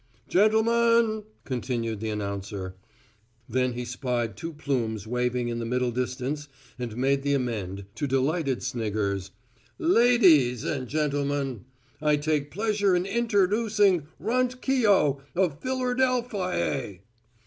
"Gen 0.27 0.49
tul 0.49 0.63
men," 0.63 1.23
continued 1.45 1.99
the 1.99 2.09
announcer; 2.09 2.75
then 3.47 3.73
he 3.73 3.85
spied 3.85 4.35
two 4.35 4.51
plumes 4.51 5.05
waving 5.05 5.47
in 5.47 5.59
the 5.59 5.63
middle 5.65 5.91
distance 5.91 6.47
and 6.79 6.97
made 6.97 7.21
the 7.21 7.35
amend, 7.35 7.85
to 7.93 8.07
delighted 8.07 8.63
sniggers: 8.63 9.29
"Ladees 9.77 10.63
and 10.63 10.87
gen 10.87 11.11
tul 11.11 11.25
men, 11.25 11.65
I 12.01 12.15
take 12.15 12.49
pleasure 12.49 12.95
in 12.95 13.05
in 13.05 13.27
ter 13.27 13.45
ducing 13.47 14.07
Runt 14.19 14.59
Keough 14.59 15.21
of 15.35 15.59
Phil 15.61 15.79
ur 15.81 15.93
del 15.93 16.23
fy 16.23 16.55
a." 16.55 17.01